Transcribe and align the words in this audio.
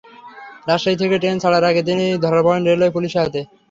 রাজশাহী 0.67 0.97
থেকে 1.01 1.15
ট্রেন 1.21 1.37
ছাড়ার 1.43 1.63
আগে 1.69 1.81
তিনি 1.87 2.03
ধরা 2.23 2.41
পড়লেন 2.45 2.63
রেলওয়ে 2.65 2.95
পুলিশের 2.95 3.21
হাতে। 3.23 3.41